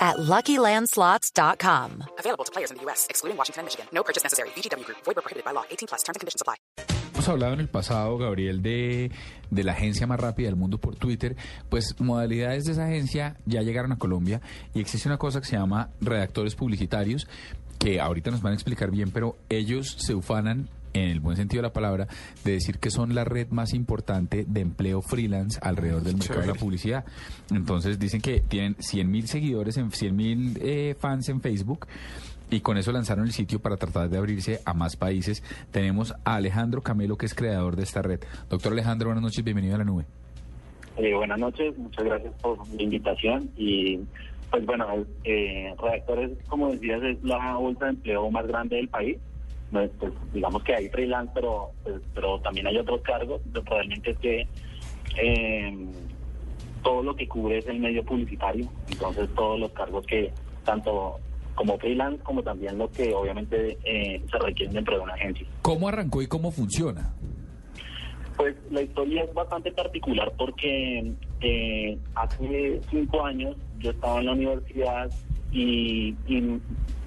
[0.00, 2.04] at LuckyLandSlots.com.
[2.18, 3.86] Available to players in the U.S., excluding Washington and Michigan.
[3.92, 4.48] No purchase necessary.
[4.56, 4.98] VGW Group.
[5.04, 5.64] Void where prohibited by law.
[5.70, 6.02] 18 plus.
[6.02, 6.56] Terms and conditions apply.
[7.12, 9.10] Hemos hablado en el pasado, Gabriel, de,
[9.50, 11.36] de la agencia más rápida del mundo por Twitter.
[11.68, 14.40] Pues modalidades de esa agencia ya llegaron a Colombia
[14.72, 17.26] y existe una cosa que se llama redactores publicitarios
[17.78, 21.62] que ahorita nos van a explicar bien, pero ellos se ufanan en el buen sentido
[21.62, 22.06] de la palabra,
[22.44, 26.46] de decir que son la red más importante de empleo freelance alrededor del mercado de
[26.46, 27.04] la publicidad.
[27.50, 31.86] Entonces dicen que tienen 100 mil seguidores, en 100 mil eh, fans en Facebook.
[32.52, 35.44] Y con eso lanzaron el sitio para tratar de abrirse a más países.
[35.70, 38.20] Tenemos a Alejandro Camelo, que es creador de esta red.
[38.48, 40.04] Doctor Alejandro, buenas noches, bienvenido a la nube.
[40.96, 43.48] Eh, buenas noches, muchas gracias por la invitación.
[43.56, 44.00] Y
[44.50, 44.86] pues bueno,
[45.22, 49.16] eh, Redactores, como decías, es la bolsa de empleo más grande del país
[49.70, 53.40] pues, digamos que hay freelance, pero, pues, pero también hay otros cargos.
[53.66, 54.46] Realmente es que
[55.16, 55.86] eh,
[56.82, 60.32] todo lo que cubre es el medio publicitario, entonces todos los cargos que
[60.64, 61.18] tanto
[61.54, 65.46] como freelance como también lo que obviamente eh, se requieren dentro de una agencia.
[65.62, 67.12] ¿Cómo arrancó y cómo funciona?
[68.36, 71.12] Pues la historia es bastante particular porque
[71.42, 75.10] eh, hace cinco años yo estaba en la universidad
[75.52, 76.14] y,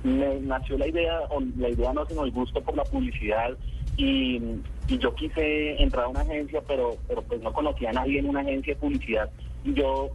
[0.04, 3.52] me nació la idea, o la idea no, sino el gusto por la publicidad.
[3.98, 4.42] Y,
[4.88, 8.42] yo quise entrar a una agencia, pero, pero pues no conocía a nadie en una
[8.42, 9.30] agencia de publicidad.
[9.64, 10.10] Y yo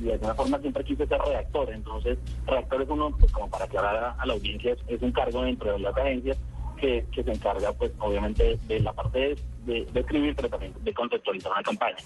[0.00, 4.16] de alguna forma siempre quise ser redactor, entonces redactor es uno, pues como para aclarar
[4.18, 6.36] a, la audiencia, es, un cargo dentro de las agencias
[6.76, 11.52] que, se encarga pues obviamente de la parte de, de escribir, pero también de conceptualizar
[11.52, 11.98] una campaña.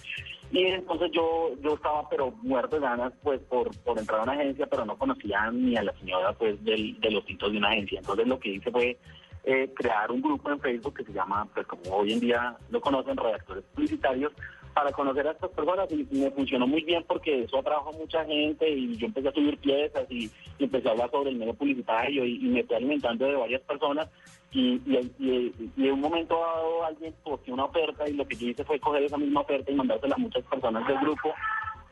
[0.55, 4.33] Y entonces yo yo estaba pero muerto de ganas pues por, por entrar a una
[4.35, 7.71] agencia, pero no conocía ni a la señora pues del, de los títulos de una
[7.71, 7.99] agencia.
[7.99, 8.97] Entonces lo que hice fue
[9.43, 12.81] eh, crear un grupo en Facebook que se llama, pues como hoy en día lo
[12.81, 14.33] conocen, redactores publicitarios,
[14.75, 18.25] para conocer a estas personas y me funcionó muy bien porque eso atrajo a mucha
[18.25, 22.25] gente y yo empecé a subir piezas y, empecé a hablar sobre el medio publicitario
[22.25, 24.09] y, me estoy alimentando de varias personas
[24.53, 28.81] y, en un momento dado alguien posteó una oferta y lo que yo hice fue
[28.81, 31.33] coger esa misma oferta y mandársela a muchas personas del grupo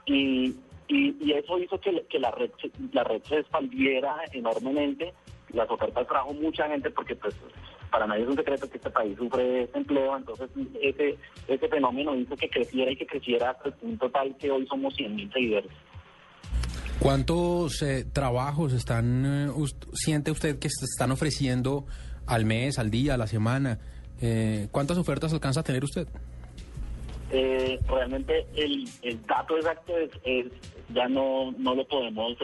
[0.06, 0.56] y,
[0.88, 2.50] y, eso hizo que, que, la red
[2.92, 5.12] la red se expandiera enormemente
[5.53, 7.34] las ofertas trajo mucha gente porque pues
[7.92, 10.48] para nadie es un secreto que este país sufre desempleo, entonces
[10.80, 11.16] ese,
[11.47, 14.97] ese fenómeno hizo que creciera y que creciera hasta el punto tal que hoy somos
[14.97, 15.70] 100.000 seguidores.
[16.98, 21.84] ¿Cuántos eh, trabajos están eh, siente usted que se están ofreciendo
[22.26, 23.78] al mes, al día, a la semana?
[24.20, 26.09] Eh, ¿Cuántas ofertas alcanza a tener usted?
[27.88, 30.44] realmente el, el, dato exacto es,
[30.92, 32.36] ya no, no lo podemos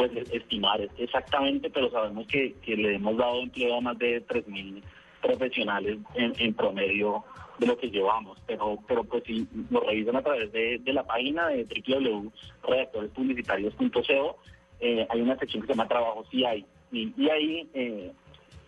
[0.00, 4.82] pues estimar exactamente, pero sabemos que, le hemos dado empleo a más de 3.000
[5.20, 7.22] profesionales en, promedio
[7.58, 8.38] de lo que llevamos.
[8.46, 14.38] Pero, pero pues si lo revisan a través de, la página de www.redactorespublicitarios.co,
[14.80, 16.64] eh, hay una sección que se llama Trabajo CI.
[16.92, 18.10] Y, y ahí, eh,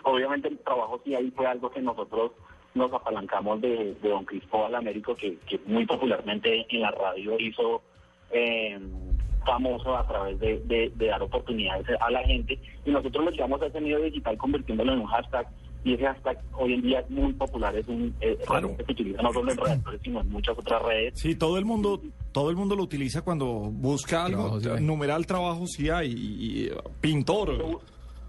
[0.03, 2.33] obviamente, el trabajo CI fue algo que nosotros
[2.75, 7.81] nos apalancamos de, Don Cristóbal Américo, que, que muy popularmente en la radio hizo...
[8.33, 8.79] Eh,
[9.43, 13.81] famoso a través de, dar oportunidades a la gente y nosotros lo llevamos a ese
[13.81, 15.47] medio digital convirtiéndolo en un hashtag
[15.85, 19.23] y ese hashtag hoy en día es muy popular, es un eh, que se utiliza
[19.23, 21.19] no solo en redactores sino en muchas otras redes.
[21.19, 25.91] Sí, todo el mundo todo el mundo lo utiliza cuando busca algo, numeral trabajo sí
[25.91, 26.71] hay, y,
[27.01, 27.81] pintor.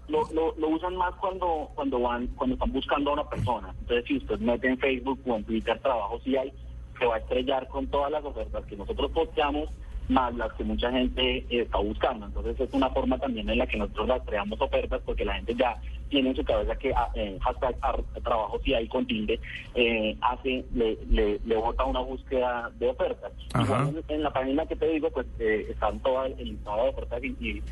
[0.06, 3.74] Lo, lo, usan más cuando cuando van cuando están buscando a una persona.
[3.80, 6.52] Entonces, si usted mete en Facebook o en Twitter trabajo sí hay,
[6.98, 9.70] se va a estrellar con todas las ofertas que nosotros posteamos
[10.08, 12.26] más las que mucha gente está buscando.
[12.26, 15.76] Entonces es una forma también en la que nosotros creamos ofertas porque la gente ya
[16.08, 17.76] tiene en su cabeza que ah, eh, hashtag
[18.22, 19.40] trabajo si hay con tilde
[19.74, 23.32] eh, hace, le, le, le bota una búsqueda de ofertas.
[23.60, 27.24] Igual en, la página que te digo, pues eh, están todas el listado de ofertas
[27.24, 27.62] y,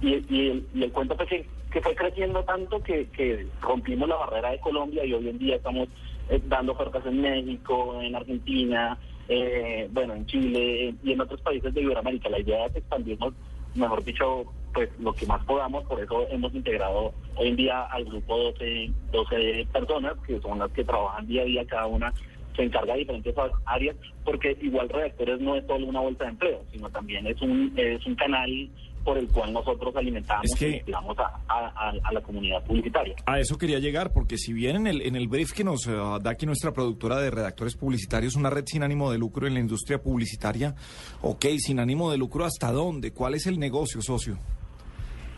[0.00, 4.60] y, el, cuento fue que, que, fue creciendo tanto que, que rompimos la barrera de
[4.60, 5.88] Colombia y hoy en día estamos
[6.28, 8.98] eh, dando ofertas en México, en Argentina,
[9.28, 12.28] eh, bueno, en Chile y en otros países de Iberoamérica.
[12.28, 13.34] La idea es expandirnos,
[13.74, 18.04] mejor dicho, pues lo que más podamos, por eso hemos integrado hoy en día al
[18.04, 22.12] grupo 12, 12 personas, que son las que trabajan día a día, cada una
[22.56, 23.34] se encarga de diferentes
[23.66, 27.72] áreas, porque igual Redactores no es solo una vuelta de empleo, sino también es un,
[27.76, 28.68] es un canal
[29.04, 33.16] por el cual nosotros alimentamos Es que- y a- a la comunidad publicitaria.
[33.26, 35.90] A eso quería llegar, porque si bien en el, en el brief que nos eh,
[36.22, 39.60] da aquí nuestra productora de redactores publicitarios, una red sin ánimo de lucro en la
[39.60, 40.76] industria publicitaria,
[41.20, 43.12] ok, sin ánimo de lucro, ¿hasta dónde?
[43.12, 44.38] ¿Cuál es el negocio, socio?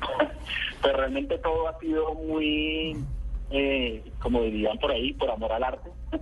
[0.83, 2.95] Pues realmente todo ha sido muy,
[3.51, 5.89] eh, como dirían por ahí, por amor al arte,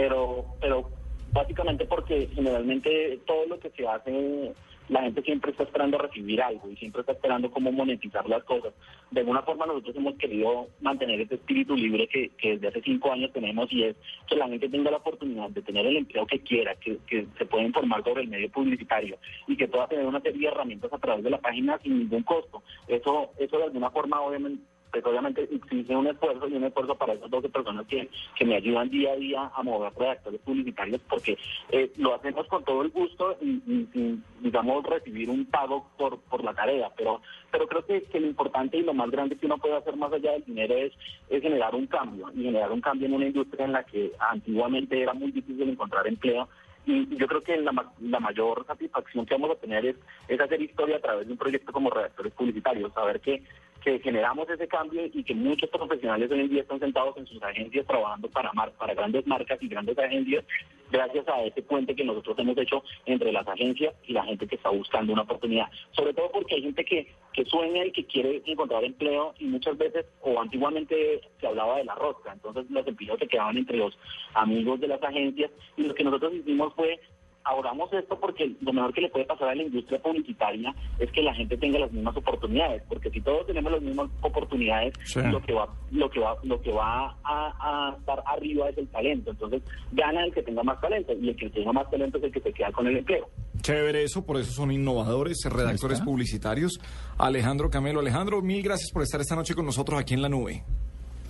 [0.00, 0.90] pero, pero
[1.30, 4.52] básicamente porque generalmente todo lo que se hace,
[4.88, 8.72] la gente siempre está esperando recibir algo y siempre está esperando cómo monetizar las cosas.
[9.10, 13.12] De alguna forma nosotros hemos querido mantener ese espíritu libre que, que desde hace cinco
[13.12, 16.40] años tenemos y es que la gente tenga la oportunidad de tener el empleo que
[16.40, 20.22] quiera, que, que se pueda informar sobre el medio publicitario y que pueda tener una
[20.22, 22.62] serie de herramientas a través de la página sin ningún costo.
[22.88, 27.14] Eso, eso de alguna forma obviamente pues obviamente exige un esfuerzo y un esfuerzo para
[27.14, 31.38] esas 12 personas que, que me ayudan día a día a mover redactores publicitarios porque
[31.70, 36.18] eh, lo hacemos con todo el gusto y, y sin, digamos, recibir un pago por,
[36.20, 36.90] por la tarea.
[36.96, 37.20] Pero,
[37.50, 40.32] pero creo que, lo importante y lo más grande que uno puede hacer más allá
[40.32, 40.92] del dinero es,
[41.28, 45.00] es generar un cambio y generar un cambio en una industria en la que antiguamente
[45.00, 46.48] era muy difícil encontrar empleo
[46.86, 49.96] y yo creo que la, la mayor satisfacción que vamos a tener es,
[50.28, 53.42] es hacer historia a través de un proyecto como redactores publicitarios, saber que,
[53.80, 57.42] que generamos ese cambio y que muchos profesionales hoy en día están sentados en sus
[57.42, 60.44] agencias trabajando para, mar- para grandes marcas y grandes agencias
[60.90, 64.56] gracias a ese puente que nosotros hemos hecho entre las agencias y la gente que
[64.56, 65.66] está buscando una oportunidad.
[65.92, 69.78] Sobre todo porque hay gente que, que sueña y que quiere encontrar empleo y muchas
[69.78, 73.96] veces, o antiguamente se hablaba de la rosca, entonces los empleos se quedaban entre los
[74.34, 76.98] amigos de las agencias y lo que nosotros hicimos fue
[77.44, 81.22] ahorramos esto porque lo mejor que le puede pasar a la industria publicitaria es que
[81.22, 85.20] la gente tenga las mismas oportunidades, porque si todos tenemos las mismas oportunidades, Sí.
[85.22, 88.88] lo que va, lo que va, lo que va a, a estar arriba es el
[88.88, 89.30] talento.
[89.30, 92.32] Entonces gana el que tenga más talento y el que tenga más talento es el
[92.32, 93.28] que se queda con el empleo.
[93.62, 96.80] Chévere eso, por eso son innovadores, redactores publicitarios.
[97.18, 98.00] Alejandro Camelo.
[98.00, 100.62] Alejandro, mil gracias por estar esta noche con nosotros aquí en la nube.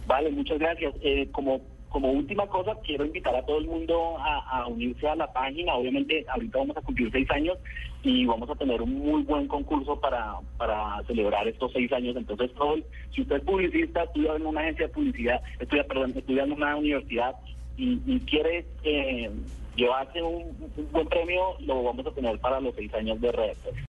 [0.06, 0.94] Vale, muchas gracias.
[1.02, 1.60] Eh, como
[1.90, 5.74] como última cosa, quiero invitar a todo el mundo a, unirse a la página.
[5.74, 7.58] Obviamente, ahorita vamos a cumplir seis años
[8.02, 12.16] y vamos a tener un muy buen concurso para, para celebrar estos seis años.
[12.16, 12.84] Entonces, el-
[13.14, 16.76] si usted es publicista, estudia en una agencia de publicidad, estudia, perdón, estudia en una
[16.76, 17.34] universidad
[17.76, 19.30] y, y quiere eh,
[19.74, 20.44] llevarse un,
[20.76, 23.74] un buen premio, lo vamos a tener para los seis años de redactor.